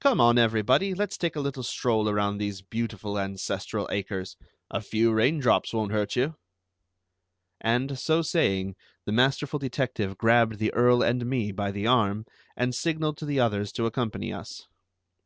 "Come 0.00 0.20
on, 0.20 0.36
everybody, 0.36 0.92
let's 0.92 1.16
take 1.16 1.34
a 1.34 1.40
little 1.40 1.62
stroll 1.62 2.06
around 2.06 2.36
these 2.36 2.60
beautiful 2.60 3.18
ancestral 3.18 3.88
acres. 3.90 4.36
A 4.70 4.82
few 4.82 5.14
rain 5.14 5.38
drops 5.40 5.72
won't 5.72 5.92
hurt 5.92 6.14
you." 6.14 6.36
And, 7.58 7.98
so 7.98 8.20
saying, 8.20 8.76
the 9.06 9.12
masterful 9.12 9.58
detective 9.58 10.18
grabbed 10.18 10.58
the 10.58 10.74
Earl 10.74 11.02
and 11.02 11.24
me 11.24 11.52
by 11.52 11.70
the 11.70 11.86
arm 11.86 12.26
and 12.54 12.74
signalled 12.74 13.16
to 13.16 13.24
the 13.24 13.40
others 13.40 13.72
to 13.72 13.86
accompany 13.86 14.30
us. 14.30 14.68